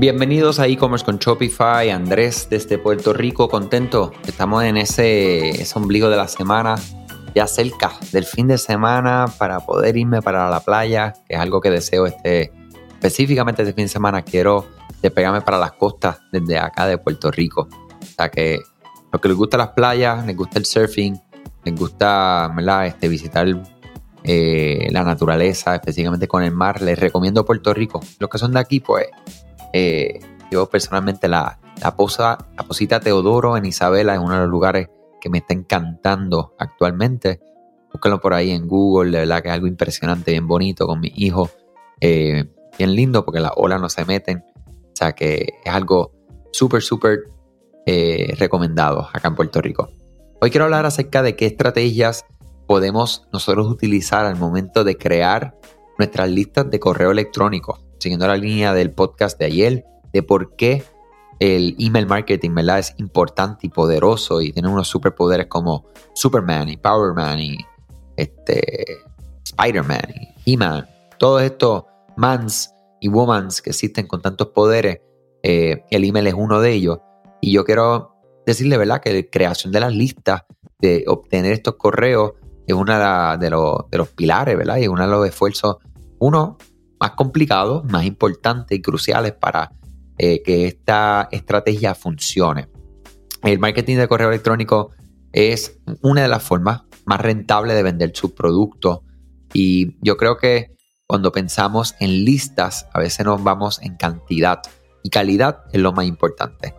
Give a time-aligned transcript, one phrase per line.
[0.00, 4.12] Bienvenidos a e-commerce con Shopify, Andrés desde Puerto Rico, contento.
[4.26, 6.76] Estamos en ese, ese ombligo de la semana,
[7.34, 11.60] ya cerca del fin de semana para poder irme para la playa, que es algo
[11.60, 12.50] que deseo este,
[12.94, 14.22] específicamente este fin de semana.
[14.22, 14.64] Quiero
[15.02, 17.68] despegarme para las costas desde acá de Puerto Rico.
[17.70, 18.58] O sea que
[19.12, 21.20] los que les gusta las playas, les gusta el surfing,
[21.62, 22.50] les gusta.
[22.86, 23.46] Este, visitar
[24.24, 28.00] eh, la naturaleza, específicamente con el mar, les recomiendo Puerto Rico.
[28.18, 29.06] Los que son de aquí, pues
[29.72, 30.20] eh,
[30.50, 34.88] yo personalmente la, la, posa, la posita Teodoro en Isabela es uno de los lugares
[35.20, 37.40] que me está encantando actualmente.
[37.92, 41.12] Búsquenlo por ahí en Google, de verdad que es algo impresionante, bien bonito con mi
[41.14, 41.50] hijo.
[42.00, 42.44] Eh,
[42.78, 44.44] bien lindo porque las olas no se meten.
[44.66, 46.12] O sea que es algo
[46.52, 47.24] súper, súper
[47.86, 49.90] eh, recomendado acá en Puerto Rico.
[50.40, 52.24] Hoy quiero hablar acerca de qué estrategias
[52.66, 55.56] podemos nosotros utilizar al momento de crear
[55.98, 60.82] nuestras listas de correo electrónico siguiendo la línea del podcast de ayer, de por qué
[61.38, 62.80] el email marketing ¿verdad?
[62.80, 67.58] es importante y poderoso y tiene unos superpoderes como Superman y Powerman y
[68.16, 68.98] este,
[69.44, 70.02] Spider-Man
[70.44, 70.88] y He-Man.
[71.18, 71.84] Todos estos
[72.16, 75.00] mans y womans que existen con tantos poderes,
[75.42, 76.98] eh, el email es uno de ellos.
[77.40, 78.14] Y yo quiero
[78.46, 80.42] decirle, ¿verdad?, que la creación de las listas,
[80.78, 82.32] de obtener estos correos,
[82.66, 82.92] es uno
[83.38, 84.76] de, de los pilares, ¿verdad?
[84.76, 85.76] Y uno de los esfuerzos,
[86.18, 86.58] uno,
[87.00, 89.72] más complicados, más importantes y cruciales para
[90.18, 92.68] eh, que esta estrategia funcione.
[93.42, 94.90] El marketing de correo electrónico
[95.32, 99.00] es una de las formas más rentables de vender sus productos
[99.54, 104.60] y yo creo que cuando pensamos en listas a veces nos vamos en cantidad
[105.02, 106.74] y calidad es lo más importante.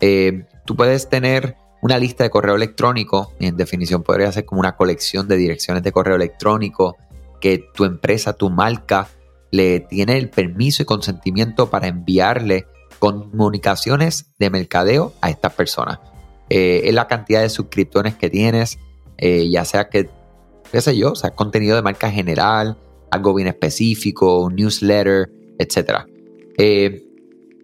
[0.00, 4.76] Eh, tú puedes tener una lista de correo electrónico, en definición podría ser como una
[4.76, 6.96] colección de direcciones de correo electrónico
[7.40, 9.08] que tu empresa, tu marca
[9.56, 12.66] le tiene el permiso y consentimiento para enviarle
[12.98, 15.98] comunicaciones de mercadeo a estas personas.
[16.50, 18.78] Eh, es la cantidad de suscriptores que tienes,
[19.16, 20.10] eh, ya sea que,
[20.70, 22.76] qué sé yo, sea contenido de marca general,
[23.10, 26.04] algo bien específico, un newsletter, etc.
[26.58, 27.02] Eh,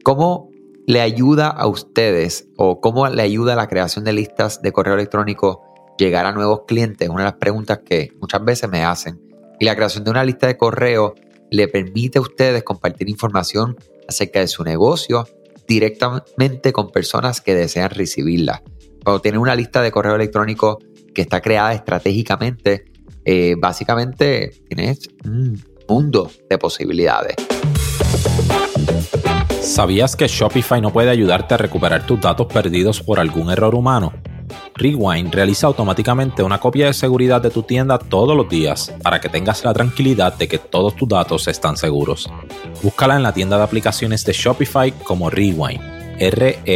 [0.02, 0.50] ¿Cómo
[0.86, 4.94] le ayuda a ustedes o cómo le ayuda a la creación de listas de correo
[4.94, 5.62] electrónico
[5.98, 7.08] llegar a nuevos clientes?
[7.08, 9.20] Una de las preguntas que muchas veces me hacen.
[9.60, 11.14] Y la creación de una lista de correo
[11.52, 13.76] le permite a ustedes compartir información
[14.08, 15.28] acerca de su negocio
[15.68, 18.62] directamente con personas que desean recibirla.
[19.04, 20.78] Cuando tienen una lista de correo electrónico
[21.14, 22.86] que está creada estratégicamente,
[23.24, 27.36] eh, básicamente tienes un mundo de posibilidades.
[29.60, 34.12] ¿Sabías que Shopify no puede ayudarte a recuperar tus datos perdidos por algún error humano?
[34.74, 39.28] Rewind realiza automáticamente una copia de seguridad de tu tienda todos los días para que
[39.28, 42.30] tengas la tranquilidad de que todos tus datos están seguros.
[42.82, 45.80] Búscala en la tienda de aplicaciones de Shopify como Rewind,
[46.18, 46.66] R-E-W-I-N-D.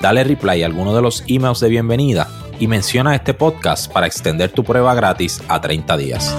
[0.00, 4.50] Dale reply a alguno de los emails de bienvenida y menciona este podcast para extender
[4.50, 6.36] tu prueba gratis a 30 días.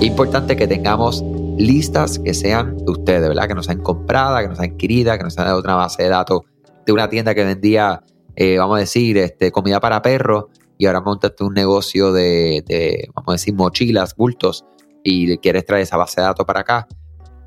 [0.00, 1.24] Importante que tengamos
[1.58, 3.48] listas que sean de ustedes, ¿verdad?
[3.48, 6.08] Que no sean compradas, que no sean adquiridas, que no sean de otra base de
[6.08, 6.42] datos
[6.88, 8.02] de una tienda que vendía,
[8.34, 10.46] eh, vamos a decir, este, comida para perros
[10.78, 14.64] y ahora montaste un negocio de, vamos a decir, mochilas, bultos
[15.04, 16.88] y quieres traer esa base de datos para acá,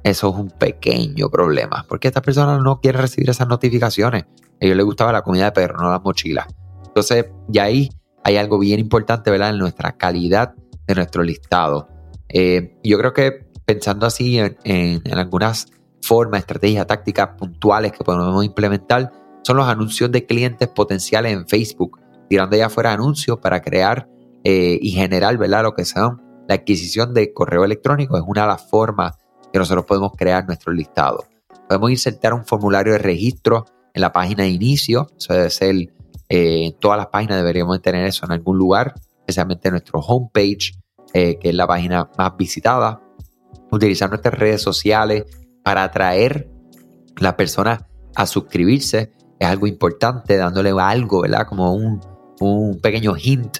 [0.03, 4.23] eso es un pequeño problema, porque estas personas no quieren recibir esas notificaciones.
[4.23, 4.27] A
[4.59, 6.45] ellos les gustaba la comida de perro, no las mochilas.
[6.85, 7.89] Entonces, y ahí
[8.23, 9.49] hay algo bien importante, ¿verdad?
[9.49, 10.53] En nuestra calidad
[10.85, 11.87] de nuestro listado.
[12.29, 15.65] Eh, yo creo que pensando así en algunas
[16.01, 19.11] formas, estrategias, tácticas puntuales que podemos implementar,
[19.43, 24.07] son los anuncios de clientes potenciales en Facebook, tirando ya fuera anuncios para crear
[24.43, 25.63] eh, y generar, ¿verdad?
[25.63, 29.17] Lo que son la adquisición de correo electrónico es una de las formas
[29.51, 31.25] que nosotros podemos crear nuestro listado.
[31.67, 35.75] Podemos insertar un formulario de registro en la página de inicio, eso debe ser
[36.33, 40.71] eh, en todas las páginas deberíamos tener eso en algún lugar, especialmente en nuestro homepage,
[41.13, 43.01] eh, que es la página más visitada.
[43.69, 45.25] Utilizar nuestras redes sociales
[45.61, 46.49] para atraer
[47.17, 47.83] a las personas
[48.15, 49.11] a suscribirse
[49.41, 51.47] es algo importante, dándole algo, ¿verdad?
[51.47, 51.99] Como un,
[52.79, 53.57] pequeño hint,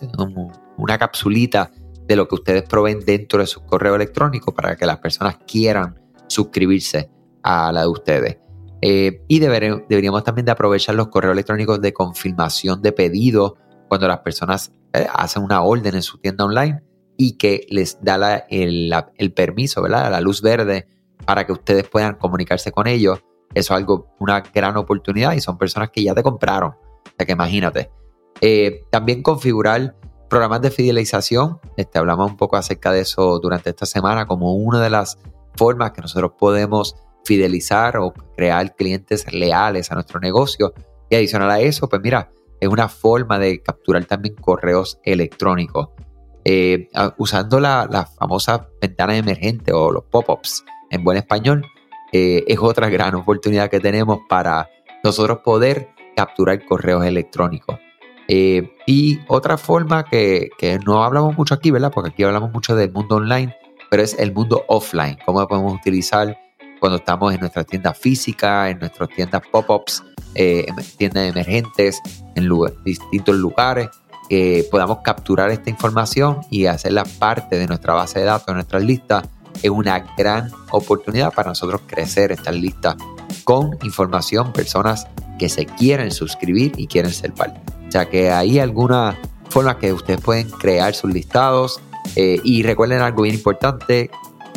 [0.77, 1.71] una capsulita
[2.07, 5.99] de lo que ustedes proveen dentro de su correo electrónico para que las personas quieran
[6.27, 7.09] suscribirse
[7.41, 8.37] a la de ustedes.
[8.81, 13.57] Eh, y deberíamos también de aprovechar los correos electrónicos de confirmación de pedido
[13.87, 16.83] cuando las personas eh, hacen una orden en su tienda online
[17.17, 20.11] y que les da el, el, permiso, ¿verdad?
[20.11, 20.87] La luz verde
[21.25, 25.57] para que ustedes puedan comunicarse con ellos eso es algo, una gran oportunidad y son
[25.57, 26.71] personas que ya te compraron.
[26.71, 27.91] O sea que imagínate.
[28.39, 29.95] Eh, también configurar
[30.29, 31.59] programas de fidelización.
[31.77, 35.17] Este, hablamos un poco acerca de eso durante esta semana como una de las
[35.55, 36.95] formas que nosotros podemos
[37.25, 40.73] fidelizar o crear clientes leales a nuestro negocio.
[41.09, 45.89] Y adicional a eso, pues mira, es una forma de capturar también correos electrónicos.
[46.43, 46.87] Eh,
[47.17, 51.65] usando la, famosa ventana emergente o los pop-ups en buen español,
[52.11, 54.69] eh, es otra gran oportunidad que tenemos para
[55.03, 57.79] nosotros poder capturar correos electrónicos.
[58.27, 60.49] Eh, y otra forma que,
[60.85, 61.91] no hablamos mucho aquí, ¿verdad?
[61.93, 63.55] Porque aquí hablamos mucho del mundo online,
[63.89, 65.17] pero es el mundo offline.
[65.25, 66.37] Cómo podemos utilizar
[66.79, 70.03] cuando estamos en nuestra tienda física, en nuestras tiendas pop-ups,
[70.35, 72.01] eh, en tiendas emergentes,
[72.35, 72.49] en
[72.85, 73.89] distintos lugares,
[74.29, 78.83] que podamos capturar esta información y hacerla parte de nuestra base de datos, de nuestras
[78.83, 79.27] listas.
[79.61, 82.95] Es una gran oportunidad para nosotros crecer estas listas
[83.43, 85.07] con información, personas
[85.37, 87.59] que se quieren suscribir y quieren ser parte.
[87.87, 89.15] O sea que hay algunas
[89.49, 91.81] formas que ustedes pueden crear sus listados
[92.15, 94.09] eh, y recuerden algo bien importante,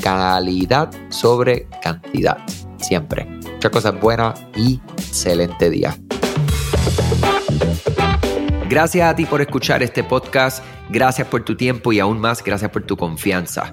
[0.02, 2.38] calidad sobre cantidad,
[2.78, 3.24] siempre.
[3.24, 5.96] Muchas cosas buenas y excelente día.
[8.68, 12.70] Gracias a ti por escuchar este podcast, gracias por tu tiempo y aún más gracias
[12.70, 13.72] por tu confianza.